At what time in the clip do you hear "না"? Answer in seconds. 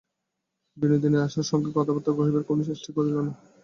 3.17-3.33